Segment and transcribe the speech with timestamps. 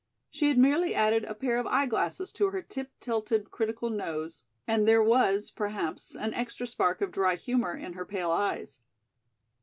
[0.31, 4.41] She had merely added a pair of eye glasses to her tip tilted critical nose
[4.65, 8.79] and there was, perhaps, an extra spark of dry humor in her pale eyes.